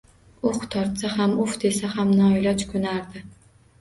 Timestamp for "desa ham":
1.65-2.17